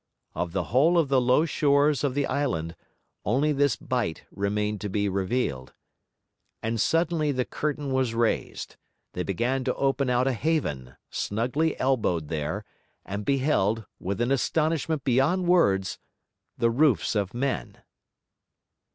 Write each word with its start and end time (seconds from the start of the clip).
Of 0.33 0.51
the 0.51 0.63
whole 0.73 0.97
of 0.97 1.09
the 1.09 1.21
low 1.21 1.45
shores 1.45 2.03
of 2.03 2.15
the 2.15 2.25
island, 2.25 2.75
only 3.23 3.51
this 3.51 3.75
bight 3.75 4.23
remained 4.31 4.81
to 4.81 4.89
be 4.89 5.07
revealed. 5.07 5.73
And 6.63 6.81
suddenly 6.81 7.31
the 7.31 7.45
curtain 7.45 7.93
was 7.93 8.15
raised; 8.15 8.77
they 9.13 9.21
began 9.21 9.63
to 9.65 9.75
open 9.75 10.09
out 10.09 10.25
a 10.27 10.33
haven, 10.33 10.95
snugly 11.11 11.79
elbowed 11.79 12.29
there, 12.29 12.65
and 13.05 13.23
beheld, 13.25 13.85
with 13.99 14.19
an 14.21 14.31
astonishment 14.31 15.03
beyond 15.03 15.45
words, 15.47 15.99
the 16.57 16.71
roofs 16.71 17.13
of 17.13 17.35
men. 17.35 17.77